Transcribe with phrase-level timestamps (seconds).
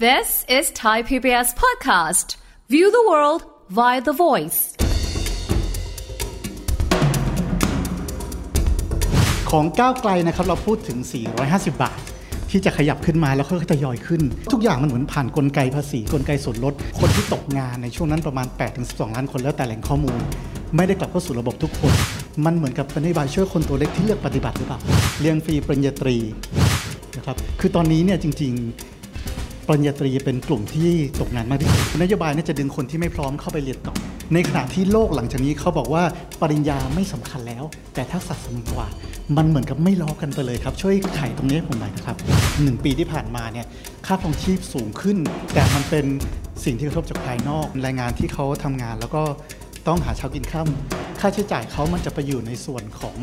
[0.00, 2.34] This is Thai PBS Podcast.
[2.68, 4.58] View the world via the voice.
[9.50, 10.98] ของก้าวไกลนะครับเราพูดถึง
[11.40, 11.98] 450 บาท
[12.50, 14.22] ที่จะขยับขึ้นมาแล้วค่อยๆทยอยขึ้น
[14.52, 18.46] ทุกอย่างมันเหมือนผ่านกลไกภาษีกลไกส่วนลด คนที่ตกงานในช่วงนั้นประมาณ
[18.80, 20.18] 8-12 ล้านคนแล้วแต่แหล่งข้อมูล
[20.76, 21.92] ไม่ได้กลับเข้าสู่ระบบทุกคน
[22.44, 24.80] มันเหมือนกับเป็นนโยบายช่วยคนตัวเล็กที่เลือกปฏิบัติหรือเปล่า
[25.20, 26.16] เรียนฟรีปริญญาตรี
[27.16, 28.93] นะครับคือตอนนี้เนี่ยจริง ๆ
[29.68, 30.90] ปริญญาตรีเป็นกลุ่มที่
[31.20, 33.94] ตกงานมากที่สุดนโยบายเนี่ยจะดึงคนที่ไม่พร้อมเข้าไปเรียนต่อ
[34.34, 36.02] ในขณะที่โลกหลังจากนี้เขาบอกว่า
[36.40, 38.88] ปริญญาไม่สำคัญแล้ว แต่ทักษะสำคัญกว่า
[39.36, 42.16] มันเหมือนกับไม่ล้อกันไปเลยครับ ช่วยไขตรงนี้ให้ผมหน่อยนะครับ
[42.62, 43.66] หนึ่งปีที่ผ่านมาเนี่ย
[44.06, 45.16] ค่าครองชีพสูงขึ้น
[45.54, 46.06] แต่มันเป็น
[46.64, 49.22] สิ่งที่กระทบจากภายนอกแรงงานที่เขาทำงานแล้วก็
[49.88, 50.68] ต้องหาเช้ากินข้าม
[51.20, 53.16] ค่าใช้จ่ายเขามันจะไปอยู่ในส่วนของ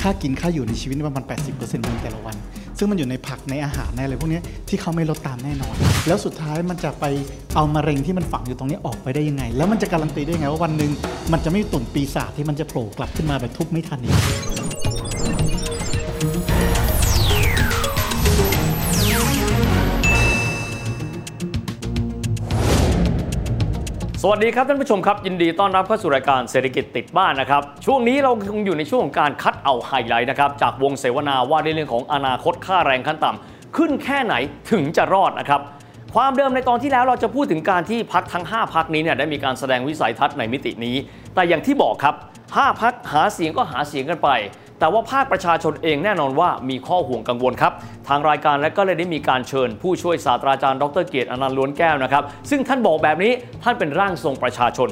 [0.00, 1.24] ค่ากินค่าอยู่ในชีวิตประมาณ
[1.56, 2.36] 80%ในแต่ละวัน
[2.78, 5.74] ซึ่งมันอยู่ในผักในอาหารในอะไรพวกนี้ที่เขาไม่ลดตามแน่นอน
[6.06, 7.04] แล้วสุดท้ายมันจะไป
[7.54, 10.90] เอามะเร็งที่มันฝังอยู่ตรงนี้ออกไปได้ยังไง แล้วมันจะการันตีได้ยังไงว่าวันหนึ่ง
[11.32, 14.16] มันจะไม่ตุ่นปีศาจที่มันจะโผล่กลับขึ้นมาแบบทุบไม่ทันอีก
[24.22, 34.34] สวัสดีครับท่านผู้ชมครับ ยินดีต้อนรับเข้าสู่รายการเศรษฐกิจติดบ้านนะครับ ช่วงนี้เราคงอยู่ในช่วงของการคัดเอาไฮไลท์นะครับ จากวงเสวนาว่าในเรื่องของอนาคตค่าแรงขั้นต่ำขึ้นแค่ไหน
[34.70, 35.60] ถึงจะรอดนะครับ
[36.14, 40.96] ความเดิมในตอนที่แล้วเราจะพูดถึงการที่พรรคทั้ง 5 พรรคนี้เนี่ยได้มีการแสดงวิสัยทัศน์ในมิตินี้
[41.34, 42.14] แต่อย่างที่บอกครับ
[42.56, 44.30] 5พรรคหาเสียงก็หาเสียงกันไป
[44.78, 47.72] แต่ว่าภาคประชาชนเองแน่นอนว่ามีข้อห่วงกังวลครับ
[48.08, 53.32] ทางรายการและก็เลยได้มีการเชิญ ผู้ช่วยศาสตราจารย์ดรเกียรติอนันต์ล้วนแก้วนะครับ ซึ่งท่านบอกแบบนี้
[53.62, 54.88] ท่านเป็นร่างทรงประชาชน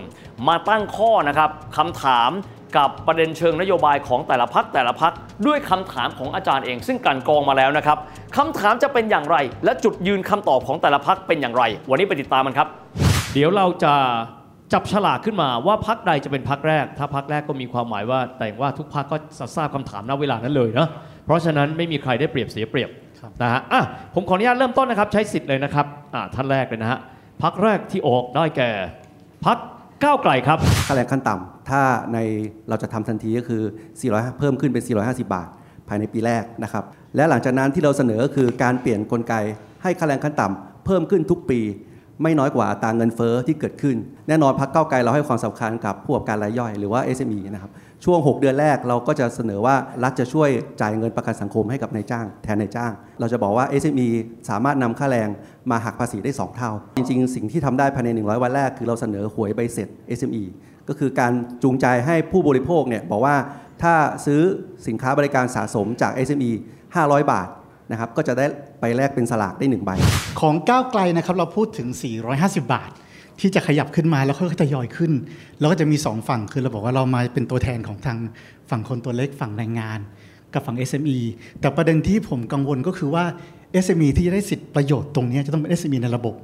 [0.49, 2.31] มาตั้งข้อนะครับคำถาม
[2.77, 5.13] กับประเด็นเชิงนโยบายของแต่ละพักแต่ละพัก
[5.47, 7.99] ด้วยคำถามของอาจารย์เอง ซึ่งกันกรองมาแล้วนะครับ
[8.37, 12.69] คำถามจะเป็นอย่างไร และจุดยืนคำตอบของแต่ละพักเป็นอย่างไร วันนี้ไปติดตามมันครับ
[13.35, 13.95] เดี๋ยวเราจะ
[14.73, 19.17] จับฉลากขึ้นมาว่าพักใดจะเป็นพักแรก ถ้าพักแรกก็มีความหมายว่า แต่ว่าทุกพักก็
[19.57, 20.89] ทราบคำถามณเวลานั้นเลยเนาะ
[21.25, 22.91] เพราะฉะนั้นไม่มีใครได้เปรียบเสียเปรียบ
[23.29, 23.83] บนะฮะอะ
[24.15, 26.99] ผมขออนุญาตเริ่มต้นนะครับ ใช้สิทธิ์เลยนะครับอะท่านแรกเลยนะฮะ
[27.43, 28.71] พักแรกที่ออกได้แก่
[29.47, 29.59] พัก
[30.05, 31.81] ก้าวไกลครับค่าแรงขั้นต่ำถ้า
[32.13, 32.19] ใน
[32.69, 33.63] เราจะทำทันทีก็คือ
[34.01, 35.49] 400 เพิ่มขึ้นเป็น 450 บาท
[35.89, 36.85] ภายในปีแรกนะครับ
[37.17, 39.35] และหลังจากนั้นที่เราเสนอคือการเปลี่ยนกลไก
[39.83, 41.61] ให้ค่าแรงขั้นต่ำเพิ่มขึ้นทุกปี
[42.23, 43.97] ไม่น้อยกว่าตราเงินเฟ้อที่เกิดขึ้น
[44.29, 47.71] แน่นอนพักเก้าไกลเราให้ความสำคัญกับผู้ประกอบการรายย่อยหรือว่า SME นะครับ
[48.05, 50.49] ช่วง 6 เดือนแรกเราก็จะเสนอว่ารัฐจะช่วย
[50.81, 54.09] จ่ายเงินประกันสังคมให้กับนายจ้าง แทนนายจ้าง เราจะบอกว่า SME
[54.49, 55.29] สามารถนำค่าแรง
[55.71, 59.89] มาหักภาษีได้ 2 เท่า จริง ๆ สิ่งที่ทำได้ภายใน 100 วันแรกคือเราเสนอหวยใบเสร็จ
[60.19, 60.45] SME
[60.89, 63.37] ก็คือการจูงใจให้ผู้บริโภคเนี่ยบอกว่า
[63.83, 63.95] ถ้า
[64.27, 64.41] ซื้อ
[64.87, 66.51] สินค้าบริการสะสมจาก SME
[66.91, 67.49] 500 บาท
[67.91, 68.47] นะครับก็จะได้
[68.81, 69.91] ไปแลกเป็นสลากได้หนึ่งใบ
[70.41, 71.89] ของก้าวไกลนะครับเราพูดถึง
[72.27, 72.91] 450 บาท
[73.41, 75.13] ที่จะขยับขึ้นมาแล้วค่อยๆทยอยขึ้น
[75.59, 78.19] แล้วก็จะมี 2 ฝั่งคือเราบอกว่าเรามาเป็นตัวแทนของทาง
[78.71, 79.99] ฝั่งคนตัวเล็กฝั่งแรงงาน
[80.55, 81.19] กับฝั่ง SME
[81.61, 83.25] แต่ประเด็นที่ผมกังวลก็คือว่า
[83.85, 86.35] SME ที่จะได้สิทธิประโยชน์ตรงนี้จะต้องเป็น SME ในระบบ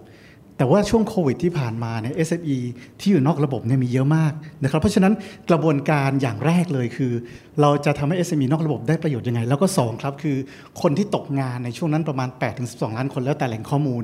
[0.56, 2.58] แต่ว่าช่วงโควิดที่ผ่านมาเนี่ย SME
[3.00, 4.32] ที่อยู่นอกระบบเนี่ยมีเยอะมาก
[4.62, 5.12] นะครับเพราะฉะนั้น
[5.50, 7.12] กระบวนการอย่างแรกเลยคือ
[7.60, 10.36] เราจะทำให้ SME นอกระบบได้ประโยชน์ยังไง แล้วก็สองครับคือ
[10.82, 12.28] คนที่ตกงานในช่วงนั้นประมาณ
[12.62, 14.02] 8-12 ล้านคนแล้วแต่แหล่งข้อมูล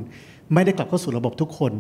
[0.55, 1.73] ไม่ได้กลับเข้าสู่ระบบทุกคน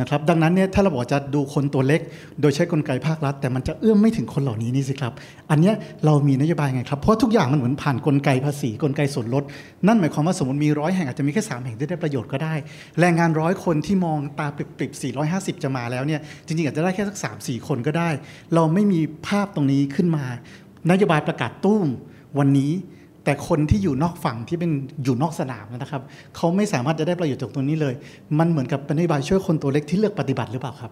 [0.00, 2.00] นะครับดังนั้นเนี่ยถ้าเราบอกจะดูคนตัวเล็ก
[2.40, 5.12] โดยใช้กลไกภาครัฐ แต่มันจะเอื้อมไม่ถึงคนเหล่านี้นี่สิครับ
[5.50, 5.74] อันเนี้ย
[6.04, 9.44] เรามีนโยบายไงครับ เพราะทุกอย่างมันเหมือนผ่านกลไกภาษีกลไกส่วนลด
[9.86, 12.54] นั่นหมายความว่าสมมติมีร้อยแห่งอาจจะมีแค่สามแห่งที่ได้ประโยชน์ก็ได้
[13.00, 18.08] แรงงานร้อยคนที่มองตาปริบๆ450 จะมาแล้วเนี่ยจริงๆ อาจจะได้แค่สัก3 4คนก็ได้
[18.54, 20.24] เราไม่มีภาพตรงนี้ขึ้นมา
[20.90, 21.86] นโยบายประกาศตุ้ม
[22.38, 22.72] วันนี้
[23.24, 24.70] แต่คนที่อยู่นอกฝั่งที่เป็น
[25.04, 26.02] อยู่นอกสนามนะครับ
[26.36, 27.94] เขาไม่สามารถจะได้ประโยชน์จากตรงนี้เลย
[28.38, 30.90] มันเหมือนกับเป็นนโยบายช่วยคนตัวเล็กที่เลือกปฏิบัติหรือเปล่าครับ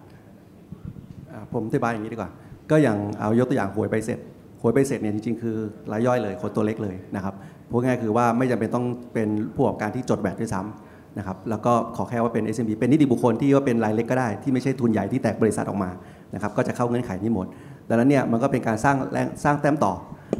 [1.53, 2.29] ผมอธิบายอย่างนี้ดีกว่า
[2.71, 4.19] ก็อย่างเอายกตัวอย่างหวยใบเสร็จ
[4.61, 5.55] หวยใบเสร็จเนี่ยจริงๆคือ
[5.91, 7.33] รายย่อยเลยคนตัวเล็กเลยนะครับ
[7.69, 15.89] พูดง่ายคือว่าไม่จำเป็นต้องเป็นผู้ประกอบการที่จดแบบด้วยซ้ำนะครับแล้วก็ขอแค่ว่าเป็น SME เป็นนิติบุคคลที่ว่าเป็นรายเล็กก็ได้ที่ไม่ใช่ทุนใหญ่ที่แตกบริษัทออกมา
[16.33, 17.47] นะครับก็จะเข้าเงื่อนไขนี้หมด
[17.89, 19.93] ดังนั้นเนี่ยมันก็เป็นการสร้างแรงสร้างแต้มต่อ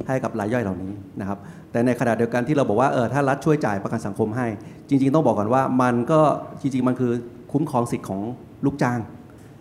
[0.07, 1.37] ให้กับรายย่อยเหล่านี้นะครับ
[1.71, 4.47] แต่ในขณะเดียวกันที่เราบอกว่าเออถ้ารัฐช่วยจ่ายประกันสังคมให้
[4.89, 6.21] จริง ๆ ต้องบอกก่อนว่ามันก็
[6.61, 7.11] จริง ๆ มันคือ
[7.51, 8.21] คุ้มครองสิทธิ์ของ
[8.65, 8.99] ลูกจ้าง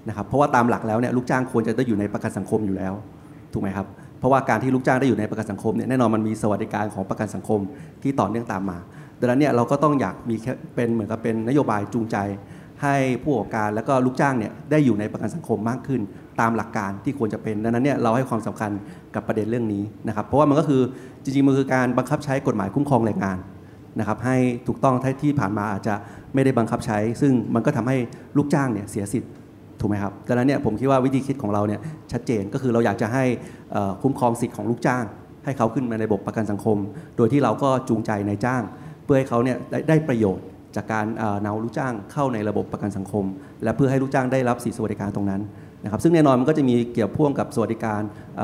[0.08, 2.93] นะครับ เพราะว่าตามหลักแล้วเนี่ยลูกจ้างควรจะได้อยู่ในประกันสังคมอยู่แล้ว
[3.52, 3.87] ถูกไหมครับ
[4.19, 7.61] เพราะว่าการที่ลูกจ้างได้อยู่ในประกันสังคมเนี่ยแน่นอนมันมีสวัสดิการของประกันสังคม
[8.02, 8.78] ที่ต่อเนื่องตามมา
[9.20, 12.17] ดังนั้นเนี่ยเราก็ต้องอยากมีแค่เป็นเหมือนกับเป็นนโยบายจูงใจ
[12.82, 16.00] ให้ผู้ประกอบการแล้วก็ลูกจ้างเนี่ยได้อยู่ในประกันสังคมมากขึ้น
[16.40, 18.70] ตามหลักการที่ควรจะเป็นดังนั้นเนี่ยเราให้ความสำคัญ
[19.14, 20.82] กับประเด็นเรื่องนี้นะครับ เพราะว่ามันก็คือ
[21.23, 23.38] จริงๆมันคือการบังคับใช้กฎหมายคุ้มครองแรงงาน
[23.99, 24.37] นะครับให้
[24.67, 25.94] ถูกต้องที่ผ่านมาอาจจะ
[26.34, 27.96] ไม่ได้บังคับใช้ ซึ่งมันก็ทำให้
[28.37, 29.31] ลูกจ้างเนี่ยเสียสิทธิ์
[29.81, 31.81] ถูกไหมครับดังนั้นเนี่ยผมคิดว่าวิธีคิดของเราเนี่ย
[32.12, 33.25] ชัดเจนก็คือเราอยากจะให้
[34.02, 35.05] คุ้มครองสิทธิ์ของลูกจ้าง
[35.44, 36.78] ให้เขาขึ้นมาในระบบประกันสังคม
[37.17, 38.62] โดยที่เราก็จูงใจในจ้าง
[39.05, 39.56] เพื่อให้เขาเนี่ย
[39.88, 40.44] ได้ประโยชน์
[40.76, 41.06] จากการ
[41.44, 43.24] นำลูกจ้างเข้าในระบบประกันสังคม
[43.62, 45.40] และเพื่อให้ลูกจ้างได้รับสิทธิสวัสดิการตรงนั้น
[45.84, 48.00] นะครับซึ่งแน่นอนมันก็จะมีเกี่ยวพ่วงกับสวัสดิการ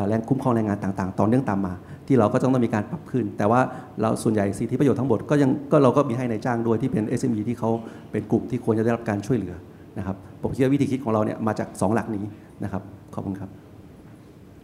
[0.09, 1.75] แรงคุ้มครองแรงงานต่างๆ ตอนเนื่องตามมา
[2.07, 3.61] ที่เราก็ต้องต้องมีการปรับขึ้น แต่ว่า
[4.01, 7.71] เราส่วนใหญ่สิทธิประโยชน์ทั้งหมดก็ยังก็เราก็มีให้ในจ้างด้วยที่เป็น SME ที่เขา
[8.11, 9.55] เป็นกลุ่มที่ควรจะได้รับการช่วยเหลือ
[9.99, 12.25] นะครับผมคิดว่าวิธีคิดของเราเนี่ยมาจาก 2 หลักนี้
[12.65, 12.83] นะครับ
[13.15, 13.51] ขอบคุณครับ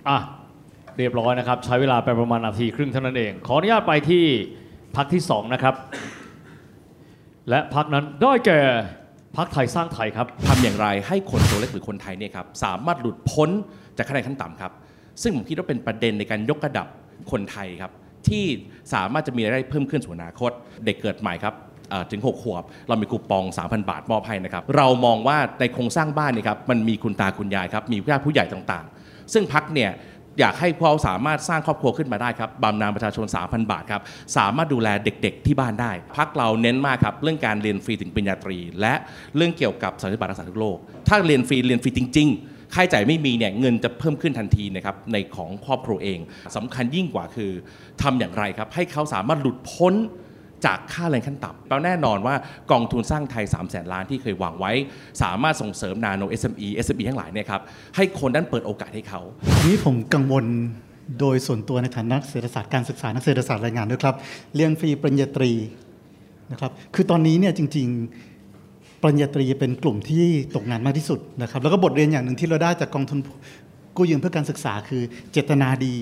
[0.08, 0.19] อะ
[0.99, 4.25] เรียบร้อยนะครับ ใช้เวลาไปประมาณนาทีครึ่งเท่านั้นเอง ขออนุญาตไปที่
[4.96, 5.75] พักที่2นะครับ
[7.50, 8.61] และพักนั้นได้แก่
[9.37, 13.50] พักไทยสร้างไทยครับทำอย่างไรให้คนตัวเล็กหรือคนไทยเนี่ยครับสามารถหลุดพ้น
[13.96, 14.73] จากคะแนนขั้นต่ำครับ
[15.23, 16.87] ซึ่งผมคิดว่าเป็นประเด็นในการยกระดับ
[17.31, 17.93] คนไทยครับ
[18.29, 18.44] ที่
[18.94, 20.50] สามารถจะมีรายได้เพิ่มขึ้นสู่อนาคต
[20.85, 21.55] เด็กเกิดใหม่ครับ
[22.11, 29.91] ถึง 6 ขวบ เรามีคูปอง 3,000 บาทมอบให้นะครับ เรามองว่าในโครงสร้างบ้านนี่ครับมันมีคุณตาคุณยายครับ มีญาติผู้ใหญ่ต่างๆ ซึ่งพักเนี่ย
[30.40, 34.02] อยากให้พวกเราสามารถสร้างครอบครัวขึ้นมาได้ครับบำนาญประชาชน 3,000 บาทครับ
[34.36, 38.94] สามารถดูแลเด็กๆที่บ้านได้ พักเราเน้นมากครับเรื่องการเรียนฟรีถึงปริญญาตรี และ
[39.36, 40.76] เรื่องเกี่ยวกับสัญญาบัตรรักษาทุกโรค
[41.08, 46.19] ถ้าเรียนฟรีเรียนฟรีจริง ๆค่าใช้จ่ายไม่มีเนี่ยเงินจะเพิ่มขึ้นทันทีนะครับในของครอบครัวเอง
[46.56, 47.50] สำคัญยิ่งกว่าคือ
[48.02, 49.94] ทำอย่างไรครับ ให้เขาสามารถหลุดพ้น
[50.66, 52.34] จากค่าแรงขั้นต่ำแล้วแน่นอนว่า
[52.72, 54.72] กองทุนสร้างไทย 3 0 0แสนล้านที่เคยวางไว้
[55.22, 57.62] สามารถส่งเสริมนาโน SME SME ทั้งหลายเนี่ยครับ
[57.96, 59.20] ให้คนนั้นเปิดโอกาสให้เขา
[59.66, 60.44] นี้ผมกังวล
[61.20, 64.14] โดยส่วนตัวในฐานะเศรษฐศาสตร์การศึกษานักเศรษฐศาสตร์รายงานด้วยครับ
[64.55, 65.52] เรียนฟรีปริญญาตรี
[66.52, 67.88] นะครับคือตอนนี้เนี่ยจริง
[68.44, 70.25] ๆ ปริญญาตรีเป็นกลุ่มที่
[70.55, 73.19] ตกงานมากที่สุดนะครับแล้วก็บทเรียนอย่างหนึ่งที่เราได้จากกองทุน
[73.96, 75.02] กู้ยืมเพื่อการศึกษาคือ
[75.32, 75.94] เจตนาดี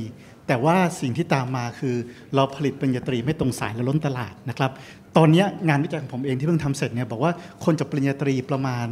[0.47, 1.95] แต่ว่าสิ่งที่ตามมาคือ
[2.35, 4.71] เราผลิตปริญญาตรีไม่ตรงสายและล้นตลาดนะครับ
[5.17, 7.33] ตอนนี้งานวิจัยของผมเองที่เพิ่งทำเสร็จเนี่ยบอกว่า
[7.65, 8.87] คนจบปริญญาตรีประมาณ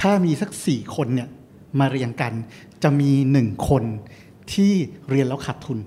[0.00, 1.28] ถ้ามีสักสี่คนเนี่ย
[1.80, 2.32] มาเรียงกัน
[2.82, 3.84] จะมีหนึ่งคน
[4.52, 4.72] ที่
[5.10, 5.78] เรียนแล้วขาดทุน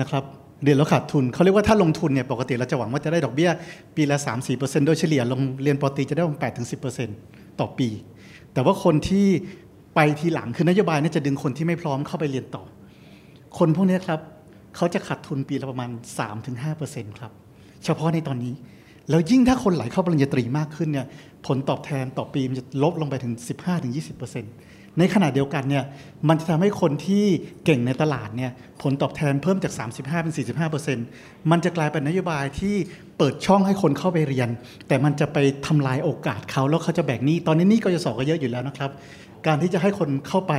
[0.00, 0.24] นะครับ
[0.64, 3.50] เรียนแล้วขาดทุนเขาเรียกว่าถ้าลงทุนเนี่ยปกติเราจะหวังว่าจะได้ดอกเบี้ย
[3.96, 4.16] ปีละ
[4.52, 6.40] 3-4%โดยเฉลี่ยลงเรียนปอตีจะได้ประมาณ
[6.98, 7.88] 8-10%ต่อปี
[8.52, 9.26] แต่ว่าคนที่
[9.94, 12.64] ไปทีหลังคือนโยบายนี่จะดึงคนที่ไม่พร้อมเข้าไปเรียนต่อ
[13.58, 14.20] คนพวกนี้ครับ
[14.76, 15.90] เขาจะขาดทุนปีละประมาณ
[16.54, 17.32] 3-5%ครับ
[17.84, 18.54] เฉพาะในตอนนี้
[19.10, 21.06] แล้วยิ่งถ้าคนไหลเข้าปริญญาตรีมากขึ้นเนี่ย
[21.46, 23.32] ผลตอบแทนต่อปีมันจะลดลงไปถึง
[23.96, 25.84] 15-20%ในขณะเดียวกันเนี่ย
[26.28, 27.24] มันจะทำให้คนที่
[27.64, 28.52] เก่งในตลาดเนี่ย
[28.82, 30.34] ผลตอบแทนเพิ่มจาก 35 เป็น
[30.94, 32.74] 45มันจะกลายเป็นนโยบายที่
[33.18, 34.48] เปิดช่องให้คนเข้าไปเรียน
[34.88, 38.90] แต่มันจะไปทำลายโอกาสเขาแล้วเขาจะแบกหนี้ตอนนี้หนี่กยศก็เยอะอยู่แล้วนะครับ
[39.46, 40.54] การที่จะให้คนเข้าไป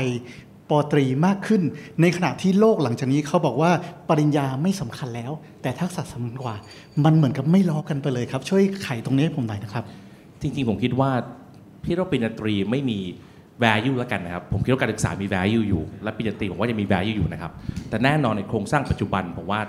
[0.69, 1.61] ปตรีมากขึ้น
[2.01, 3.71] ในขณะที่โลกหลังจากนี้เขาบอกว่า
[4.09, 5.31] ปริญญาไม่สำคัญแล้ว
[5.61, 6.55] แต่ทักษะสำคัญกว่า
[7.05, 9.83] มันเหมือนกับไม่ล้อกันไปเลยครับ ช่วยไขตรงนี้ให้ผมหน่อยนะครับ
[10.41, 11.11] จริงๆผมคิดว่า
[11.83, 12.99] พี่รปริญญาตรีไม่มี
[13.63, 17.51] value แล้วกันนะครับ ผมคิดว่าการศึกษามี value อยู่ และปริญญาตรีผมว่ายังมี value อยู่นะครับ
[17.89, 19.61] แต่แน่นอนในโครงสร้างปัจจุบันผมว่า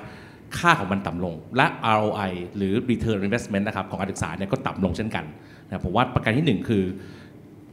[0.59, 1.67] ค่าของมันต่ำลง และ
[1.97, 5.25] ROI หรือ return investment นะครับของการศึกษาเนี่ยก็ต่ำลงเช่นกัน
[5.67, 6.83] นะผมว่าประการที่ 1 คือ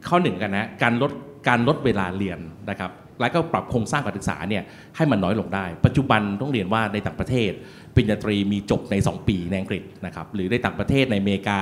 [0.07, 1.12] ข้อหนึ่งกันนะการลด
[1.47, 2.39] การลดเวลาเรียน
[2.69, 4.64] นะครับ และก็ปรับโครงสร้างการศึกษาเนี่ย
[4.96, 7.52] ให้มันน้อยลงได้ ปัจจุบันต้องเรียนว่าในต่างประเทศ
[7.96, 11.60] ปริญญาตรีมีจบใน 2 ปีในอังกฤษนะครับหรือในต่างประเทศในอเมริกา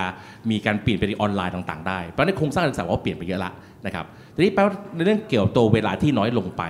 [0.51, 3.51] มีการเปลี่ยนไปออนไลน์ต่างๆได้เพราะในโครงสร้างการศึกษาว่าเปลี่ยนไปเยอะละ
[3.85, 4.05] นะครับ
[4.35, 6.63] ทีนี้แปลว่าในเรื่องเกี่ยวตัวเวลาที่น้อยลงไป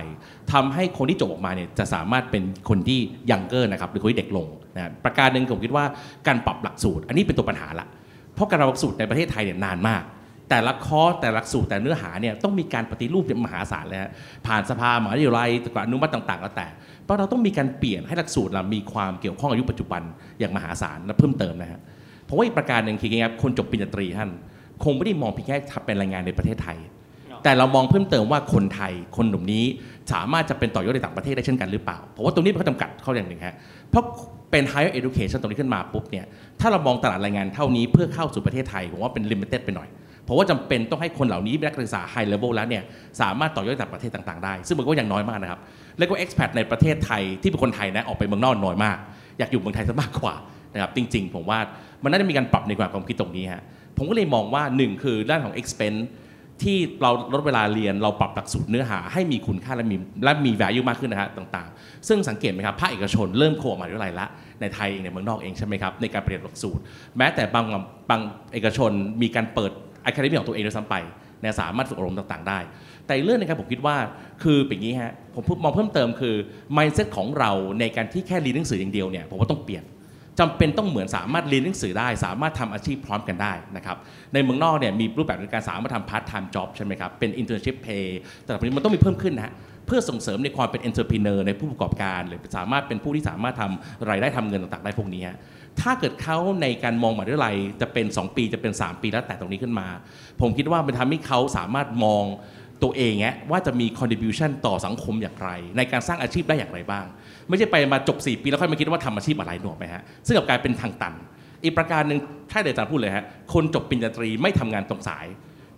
[0.52, 4.46] ทำให้คนที่จบออกมาเนี่ยจะสามารถเป็นคนที่ยังเกอร์นะครับหรือคนที่เด็กลง
[4.76, 5.84] นะประการหนึ่งผมคิดว่า
[6.26, 7.86] การปรับหลักสูตร อันนี้เป็นตัวปัญหาละ
[8.34, 10.02] เพราะการปรับหลักสูตรในประเทศไทยเนี่ยนานมาก
[10.50, 14.10] แต่ละคอร์สแต่ละสูตรแต่เนื้อหาเนี่ยต้องมีการปฏิรูปมหาศาลเลยฮะ
[14.46, 16.66] ผ่านสภามหาวิทยาลัยตกอนุมัติต่างๆแล้วแต่
[17.04, 20.02] เพราะเราต้องมีการเปลี่ยนให้หลักสูตรเรามีความเกี่ยวข้องอายุปัจจุบัน
[20.40, 21.80] อย่างมหาศาลและเพิ่มเติมนะฮะ
[22.24, 24.30] เพราะว่าอีกประการหนึ่งคือไงครับคนจบปริญญาตรีท่าน
[24.84, 26.78] คงไม่ได้มองเพียงแค่เป็นแรงงานในประเทศไทย
[27.44, 29.64] แต่เรามองเพิ่มเติมว่าคนไทยคนหนุ่มนี้
[30.12, 33.54] สามารถจะเป็นต่อยอดในต่างประเทศได้เช่นกันหรือเปล่า เพราะว่าตรงนี้เป็นข้อจำกัดข้ออย่างหนึ่งฮะ
[33.90, 34.04] เพราะ
[34.50, 36.24] เป็น higher education ตรงนี้ขึ้นมาปุ๊บเนี่ย
[36.60, 39.88] ถ้าเรามองตลาดแรงงานเท่านี้เพื่อเข้าสู่ประเทศไทยผมว่าเป็น limited ไปหน่อย
[40.26, 42.82] เพราะว่าจำเป็นต้องให้คนเหล่านี้นักศึกษาไฮเลเวลแล้วเนี่ย
[43.20, 45.60] สามารถต่อยอดจากประเทศต่างๆได้ ซึ่งมันก็ยังน้อยมากนะครับ
[45.98, 48.96] แล้วก็เอ็กซ์แพดในประเทศไทยที่เป็นคนไทยนะออกไปเมืองนอกน้อยมาก
[49.38, 50.34] อยากอยู่เมืองไทยซะมากกว่า
[50.74, 51.58] นะครับจริง ๆ ผมว่า
[52.02, 53.62] มันน่าจะมีการปรับในความคิดตรงนี้ฮะ
[53.96, 56.02] ผมก็เลยมองว่า 1 คือด้านของ expense
[56.62, 64.26] ที่เราลดเวลาเรียนเราปรับหลักสูตรเนื้อหาให้มีคุณค่าและมีและมี value มากขึ้นนะฮะต่างๆ ซึ่งสังเกตไหมครับภาคเอกชนเริ่มเข้ามาด้วยไรละ
[64.60, 66.82] ในไทยเองในเมืองนอกเองใช่ไหมครับในการเปลี่ยนหลักสูตร
[67.16, 67.64] แม้แต่บาง
[68.10, 68.20] บาง
[68.52, 68.90] เอกชน
[69.22, 69.72] มีการเปิด
[70.06, 70.94] academy ของตัวเองด้วยซ้ำไป
[71.40, 72.58] เนี่ยสามารถฝึกอบรมต่างๆ ได้
[73.06, 73.96] แต่เรื่องนึงครับผมคิดว่า
[74.42, 76.34] คือเป็นอย่างนี้ฮะผมมองเพิ่มเติมคือ
[76.76, 79.84] mindset ของเราในการที่แค่เรียนหนังสืออย่างเดียวเนี่ยผมว่าต้องเปลี่ยน
[80.40, 83.96] จำเป็นต้องเหมือนสามารถเรียนหนังสือได้ สามารถทำอาชีพพร้อมกันได้นะครับ
[84.32, 88.06] ในเมืองนอกเนี่ยมีรูปแบบในการสามารถทำ part-time job ใช่ไหมครับเป็น internship pay
[88.42, 89.52] แต่ตอนนี้มันต้องมีเพิ่มขึ้นนะฮะ
[89.86, 95.22] เพื่อส่งเสริมในความเป็น entrepreneur ในผู้ประกอบการ หรือสามารถเป็นผู้ที่สามารถทำรายได้ทำเงินต่างๆได้พวกนี้
[95.80, 99.88] ถ้าเกิดเขาในการมองมหาวิทยาลัยจะเป็น 2 ปีจะเป็น 3 ปีแล้วแต่ตรงนี้ขึ้นมา
[100.40, 102.24] ผมคิดว่ามันทำให้เขาสามารถมอง
[102.82, 107.04] ตัวเองเงี้ยว่าจะมี contribution ต่อสังคมอย่างไร ในการสร้างอาชีพได้อย่างไรบ้าง
[107.48, 111.14] ไม่ใช่ไปมาจบ 4 ปีแล้วค่อยมาคิดว่าทำอาชีพอะไรหนวกไหมฮะซึ่งกับกายเป็นทางตัน
[111.64, 112.18] อีกประการหนึ่ง
[112.50, 115.26] ถ้าเดอาจารย์พูดเลยฮะคนจบปริญญาตรีไม่ทำงานตรงสาย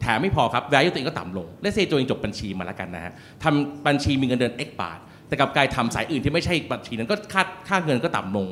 [0.01, 3.13] แถมไม่พอครับ value ตัวเองก็ต่ำลงเลเซตัวเองจบบัญชีมาแล้วกันนะฮะ
[3.43, 8.47] ทำบัญชีมีเงินเดือน x บาท แต่กับกายทำสายอื่นที่ไม่ใช่บัญชีนั้นก็ค่าค่าเงินก็ต่ำลง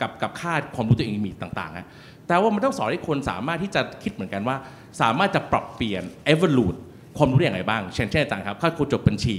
[0.00, 1.86] กับกับค่าความรู้ตัวเองมีต่างๆฮะ
[2.26, 4.56] แต่ว่ามันต้องสอนให้คนสามารถที่จะคิดเหมือนกันว่า
[5.00, 6.78] สามารถจะปรับเปลี่ยน evolute
[7.16, 9.36] ความรู้อย่างไรบ้าง เช่นเช่นอาจารย์ครับถ้าคุณจบบัญชี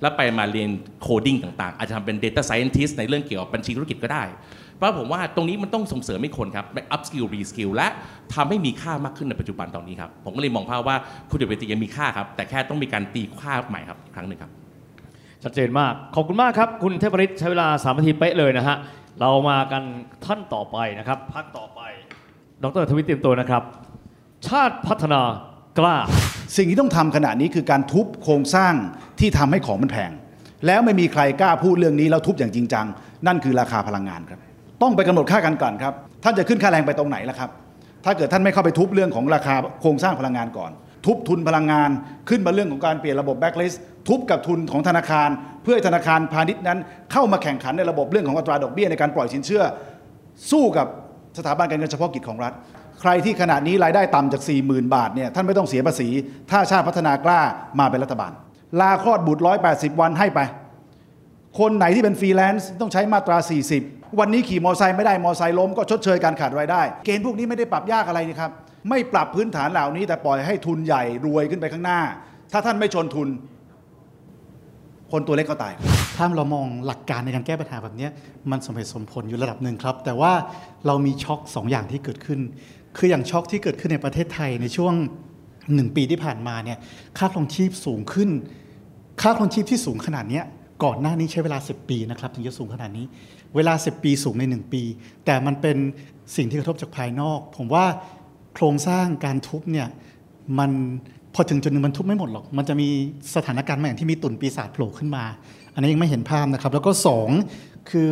[0.00, 0.70] แล้วไปมาเรียน
[1.00, 4.24] โคดิ้งต่างๆ อาจจะทำเป็น Data Scientist ในเรื่องเกี่ยวกับบัญชีธุรกิจก็ได้
[4.76, 7.88] เพราะผมว่าตรงนี้มันต้องส่งเสริมให้คนครับไป up skill re skill และ
[8.34, 10.96] ทำให้มีค่ามากขึ้นในปัจจุบันตอนนี้ครับ ผมก็เลยมองภาพว่า
[11.30, 14.50] คุณเดชเวทียังมีค่าครับ แต่แค่ต้องมีการตีค่าใหม่ครับอีกครั้งหนึ่งครับ
[15.42, 18.76] ชัดเจนมาก ขอบคุณมากครับ คุณเทพฤทธิ์ใช้เวลา3นาทีเป๊ะเลยนะฮะ
[19.20, 19.82] เรามากัน
[20.24, 21.80] ท่านต่อไปนะครับพักต่อไป
[22.62, 23.62] ดรทวิตเตรียมตัวนะครับ
[24.48, 25.20] ชาติพัฒนา
[25.78, 25.96] กล้า
[26.56, 28.74] สิ่งที่ต้องทำขณะนี้คือการทุบโครงสร้าง
[29.20, 30.10] ที่ทำให้ของมันแพง
[30.66, 32.86] แล้วไม่มีใครกล้าพูดเรื่องนี้แล้วทุบอย่างจริงจัง
[33.26, 34.40] นั่นคือราคาพลังงานครับ
[34.82, 35.92] ต้องไปกำหนดค่ากันก่อนครับ
[36.24, 37.50] ท่านจะขึ้นค่าแรงไปตรงไหนล่ะครับ
[38.04, 40.70] ถ้าเกิดท่านไม่เข้าไปทุบเรื่องของราคาโครงสร้างพลังงานก่อน
[41.06, 41.90] ทุบทุนพลังงาน
[42.28, 43.74] ขึ้นมาเรื่องของการเปลี่ยนระบบแบ็กลิส
[44.08, 45.28] ทุบกับทุนของธนาคาร
[45.62, 46.78] เพื่อธนาคารพาณิชย์นั้น
[47.12, 49.62] เข้ามาแข่งขันในระบบเรื่องของอัตราดอกเบี้ยในการปล่อยสินเชื่อ
[50.50, 50.86] สู้กับ
[51.38, 52.52] สถาบันการเงินเฉพาะกิจของรัฐ
[53.00, 56.08] ใครที่ขณะนี้รายได้ต่ำจาก 40,000 บาทเนี่ยท่านไม่ต้องเสียภาษี
[56.50, 57.40] ถ้าชาติพัฒนากล้า
[57.78, 58.32] มาเป็นรัฐบาล
[58.80, 60.40] ลาคลอดบุตร180 วันให้ไป
[61.58, 63.36] คนไหนที่เป็นฟรีแลนซ์ต้องใช้มาตรา
[63.78, 68.50] 40 วันนี้ขี่มอไซค์ไม่ได้มอไซค์ล้มก็ชดเชยการขาดรายได้ เกณฑ์พวกนี้ไม่ได้ปรับยากอะไรนี่ครับ
[68.88, 72.00] ไม่ปรับพื้นฐานเหล่านี้ แต่ปล่อยให้ทุนใหญ่รวยขึ้นไปข้างหน้า
[72.52, 73.28] ถ้าท่านไม่ชนทุน
[75.12, 75.72] คนตัวเล็กก็ตาย
[76.16, 78.08] ถ้าเรามองหลักการในการแก้ปัญหาแบบนี้
[78.50, 80.32] มันสมเหตุสมผลอยู่ระดับหนึ่งครับ แต่ว่า
[80.86, 82.40] เรามีช็อคสองอย่างที่เกิดขึ้น
[82.96, 84.94] คืออย่างช็อคที่เกิดขึ้นในประเทศไทยในช่วง
[85.74, 86.78] หนึ่งปีที่ผ่านมาเนี่ย
[87.18, 88.30] ค่าครองชีพสูงขึ้น
[89.22, 90.42] ค่าครองชีพที่สูงขนาดนี้
[90.82, 93.06] ก่อนหน้านี้ใช้เวลา 10 ปีนะครับถึงจะสูงขนาดนี้
[93.54, 94.82] เวลา 10 ปีสูงใน 1 ปี
[95.24, 95.76] แต่มันเป็น
[96.36, 97.84] สิ่งที่กระทบจากภายนอก ผมว่า
[98.54, 99.88] โครงสร้างการทุบเนี่ย
[100.58, 100.70] มัน
[101.34, 102.88] พอถึงจุดหนึ่งมันทุบไม่หมดหรอก มันจะมี
[103.36, 105.24] สถานการณ์มาอย่างที่มีตุ่นปีศาจโผล่ขึ้นมา
[105.74, 107.28] อันนี้ยังไม่เห็นภาพนะครับ แล้วก็สอง
[107.90, 108.10] คือ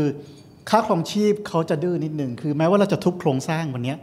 [0.71, 3.95] ค่าครองชีพเขาจะดื้อนิดหนึ่งคือแม้ว่าเราจะทุบโครงสร้างวันนี้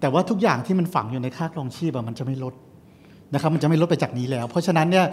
[0.00, 2.54] แต่ว่าทุกอย่างที่มันฝังอยู่ในค่าครองชีพมันจะไม่ลด
[3.34, 5.06] นะครับมันจะไม่ลดไปจากนี้แล้ว เพราะฉะนั้นเนี่ย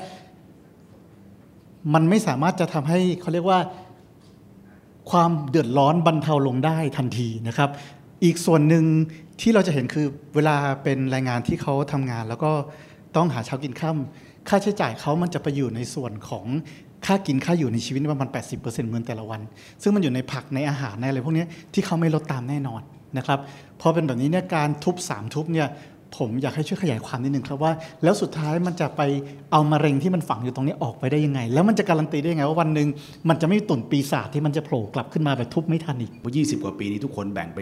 [1.93, 3.59] มันไม่สามารถจะทำให้เขาเรียกว่า
[5.11, 7.69] ความเดือดร้อนบรรเทาลงได้ทันทีนะครับ
[8.23, 8.85] อีกส่วนหนึ่ง
[9.41, 12.51] ที่เราจะเห็นคือเวลาเป็นแรงงานที่เขาทำงาน แล้วก็
[13.15, 13.97] ต้องหาเช้ากินข้า
[14.49, 16.45] ค่าใช้จ่ายเขามันจะไปอยู่ในส่วนของ
[17.05, 19.41] ค่ากินค่าอยู่ในชีวิตประมาณ 80%เหมือนแต่ละวัน
[19.81, 22.81] ซึ่งมันอยู่ในผักในอาหารในอะไรพวกนี้ที่เขาไม่ลดตามแน่นอน
[23.17, 23.39] นะครับ
[23.81, 25.67] พอเป็นแบบนี้เนี่ยการทุบสามทุบเนี่ย
[26.17, 27.71] ผมอยากให้ช่วยขยายความนิดนึงครับว่า
[28.03, 29.01] แล้วสุดท้ายมันจะไป
[29.51, 32.87] เอามะเร็งที่มันฝังอยู่ตรงนี้ออกไปได้ยังไง แล้วมันจะการันตีได้ยังไงว่าวันหนึ่ง
[33.29, 37.59] มันจะไม่มีตุ่นปีศาจที่มันจะโผล่กลับขึ้นมาแบบทุบไม่ทันอีกเพราะ20กว่าปีนี้ทุกคนแบ่งไป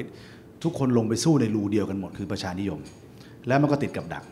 [0.64, 2.80] ทุกคนลงไปสู้ในรูเดียวกันหมดคือประชานิยม
[3.48, 4.24] แล้วมันก็ติดกับดัก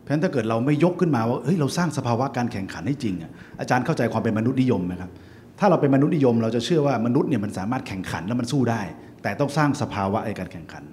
[0.00, 5.10] เพราะฉะนั้นถ้าเกิดเราไม่ยกขึ้นมาว่าเฮ้ยเราสร้างสภาวะการแข่งขันให้จริงอะอาจารย์เข้าใจความเป็นมนุษย์นิยมไหมครับ
[5.58, 8.82] ถ้าเราเป็นมนุษย์นิยม เราจะเชื่อว่ามนุษย์เนี่ยมันสามารถแข่งขันแล้วมันสู้ได้
[9.22, 10.84] แต่ต้องสร้างสภาวะในการแข่งขัน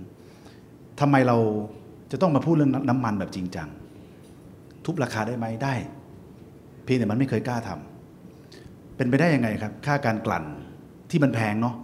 [0.99, 1.37] ทำไมเรา
[2.11, 3.67] จะต้องมาพูดเรื่องน้ำมันแบบจริงจัง
[4.85, 5.73] ทุบราคาได้ไหมได้
[6.83, 10.43] เพียงแต่มันไม่เคยกล้าทำเป็นไปได้ยังไงครับ ค่าการกลั่น
[11.09, 11.75] ที่มันแพงเนาะ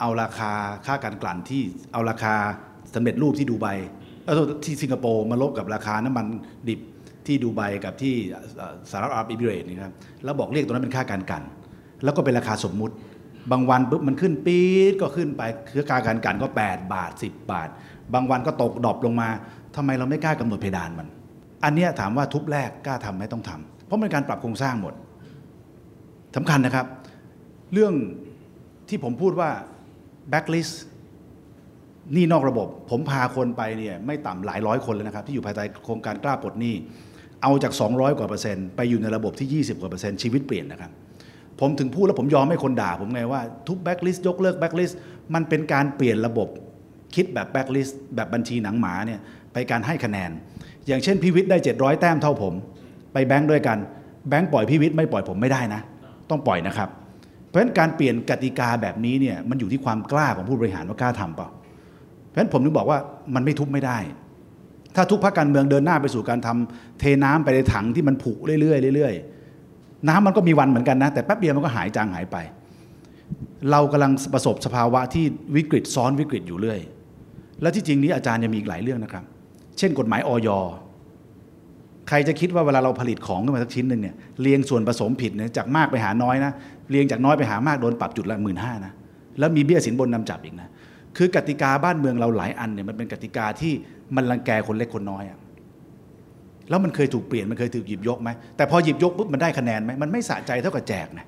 [0.00, 0.52] เอาราคา
[0.86, 2.34] ค่าการกลั่นที่เอาราคา
[2.94, 3.66] สำเร็จรูปที่ดูไบ
[4.26, 6.26] เอ่อที่สิงคโปร์มาลบกับราคาน้ำมัน
[6.68, 6.80] ดิบ
[7.26, 8.14] ที่ดูไบกับที่
[8.90, 9.94] สหรัฐอาหรับเอมิเรตนี่ครับ
[10.24, 11.44] แล้วบอกเรียกตรงนั้นเป็นค่าการกลั่น
[12.04, 12.94] แล้วก็เป็นราคาสมมุติ
[13.50, 15.42] บางวันปุ๊บมันขึ้นปี๊ดก็ขึ้นไป
[15.74, 17.68] คือค่าการกลั่นก็ 8 บาท 10 บาท
[18.14, 19.28] บางวันก็ตก drop ลงมา
[19.76, 21.08] ทำไมเราไม่กล้ากำหนดเพดานมัน
[21.64, 24.94] อันนี้ถามว่าทุบแรกกล้าทำไหมต้องทำเพราะมันเป็นการปรับโครงสร้างหมด
[26.36, 26.86] สำคัญนะครับ
[27.72, 27.94] เรื่อง
[28.88, 29.50] ที่ผมพูดว่า
[30.32, 30.74] backlist
[32.16, 36.74] นี่นอกระบบ ผมพาคนไปเนี่ยไม่ต่ำหลายร้อยคนเลยนะครับ ที่อยู่ภายใต้โครงการกล้าปลดหนี้
[37.42, 40.90] เอาจาก 200 กว่าเปอร์เซ็นต์ไปอยู่ในระบบที่ 20 กว่าเปอร์เซ็นต์ชีวิตเปลี่ยนนะครับ
[41.60, 44.94] ผมถึงพูดแล้วผมยอมให้คนด่า ผมไงว่าทุก backlist ยกเลิก backlist
[45.34, 46.48] มันเป็นการเปลี่ยนระบบ
[47.14, 49.20] คิดแบบ backlist แบบบัญชีหนังหมาเนี่ย
[49.52, 50.30] ไปการให้คะแนน
[50.86, 52.54] อย่างเช่นพี่วิทย์ได้ 700 แต้มเท่าผม
[53.12, 53.78] ไปแบงค์ด้วยกัน
[54.28, 55.80] แบงค์ปล่อยพี่วิทย์ไม่ปล่อยผมไม่ได้นะ
[56.30, 56.88] ต้องปล่อยนะครับ
[57.46, 61.48] เพราะฉะนั้นการเปลี่ยนกติกาแบบนี้เนี่ยมันอยู่ที่ความกล้าของผู้บริหารว่ากล้าทำเปล่า
[62.26, 62.98] เพราะฉะนั้นผมถึงบอกว่า
[63.34, 63.98] มันไม่ทุบไม่ได้
[64.96, 72.36] ถ้าทุกพรรคการเมืองเดินหน้าไปสู่การทำเทน้ำไปในถังที่มันผุเรื่อยๆเรื่อยๆน้ำมันก็มีวันเหมือนกันนะแต่แป๊บเดียวมันก็หายจางหายไป
[73.70, 75.24] เรากำลังประสบสภาวะที่
[75.56, 76.80] วิกฤตซ้อนวิกฤตอยู่เรื่อย
[77.62, 79.24] และที่จริงนี้อาจารย์ยังมีอีกหลายเรื่องนะครับ
[79.78, 80.48] เช่น กฎหมายออย
[82.08, 86.52] ใครจะคิดว่าเวลาเราผลิตของขึ้นมาสักชิ้นหนึ่งเนี่ยเรียงส่วนผสมผิดเนี่ยจากมากไปหาน้อยนะ
[86.90, 88.92] เรียงจากน้อยไปหามากโดนปรับจุดละหมื่นห้านะ
[89.38, 90.68] แล้วมีเบี้ยสินบนนำจับอีกนะ
[91.16, 93.72] คือกติกาบ้านเมืองเราหลายอันเนี่ยมันเป็นกติกาที่
[94.16, 95.38] มันรังแกคนเล็กคนน้อยอะ
[96.68, 101.26] แล้วมันเคยถูกเปลี่ยนมันเคยถูกหยิบยกไหมแต่พอหยิบยกปุ๊บมันได้คะแนนไหมมันไม่สะใจเท่ากับแจกนะ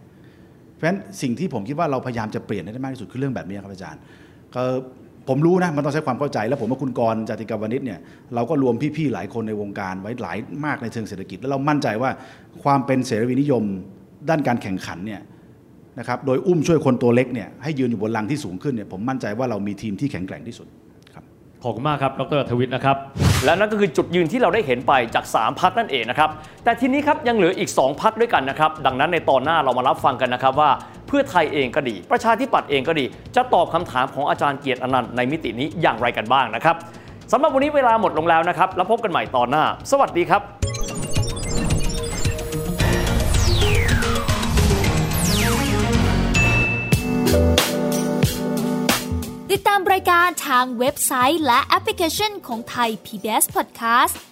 [0.75, 4.01] เพราะฉะนั้นสิ่งที่ผมคิดว่าเราพยายามจะเปลี่ยนให้ได้มากที่สุดคือเรื่องแบบนี้ครับอาจารย์
[4.55, 4.63] ก็
[5.29, 7.99] ผมรู้นะมันต้องใช้ความเข้าใจ แล้วผมว่าคุณกรณ์จติกาวนิชเนี่ย
[8.35, 12.11] เราก็รวมพี่ๆหลายคนในวงการไว้หลายมากในเชิงเศรษฐกิจ แล้วเรามั่นใจว่า
[12.63, 13.65] ความเป็นเสรีนิยม
[14.29, 15.21] ด้านการแข่งขันเนี่ย
[15.99, 20.67] นะครับโดยอุ้มช่วยคนตัวเล็กเนี่ยให้ยืนอยู่บนลังที่สูงขึ้นเนี่ยผมมั่นใจว่าเรามีทีมที่แข็งแกร่งที่สุด
[21.15, 21.25] ครับ
[21.63, 22.97] ขอบคุณมากครับดรทวิทย์นะครับ
[23.45, 26.31] และนั่นก็คือจุดยืนที่เราได้เห็นไปจาก 3พักนั่นเองนะครับ
[26.65, 30.71] แต่ทีนี้ครับยังเหลืออีก 2พักด้วยกันนะครับดังนั้นในตอนหน้าเรามารับฟังกันนะครับว่า
[31.02, 33.05] เพื่อไทยเองก็ดี ประชาธิปัตย์เองก็ดี
[33.37, 36.77] จะตอบคำถามของอาจารย์เกียรติอนันต์ในมิตินี้อย่างไรกันบ้างนะครับ
[37.33, 40.43] สำหรับวันนี้เวลาหมดลงแล้วนะครับ แล้วพบกันใหม่ตอนหน้า สวัสดีครับ
[49.53, 54.32] ติดตามรายการทางเว็บไซต์และแอปพลิเคชันของไทย PBS Podcast